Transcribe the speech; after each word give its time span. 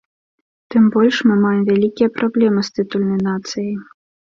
Тым 0.75 0.87
больш, 0.95 1.15
мы 1.31 1.35
маем 1.43 1.61
вялікія 1.69 2.09
праблема 2.17 2.65
з 2.71 2.77
тытульнай 2.81 3.23
нацыяй. 3.31 3.73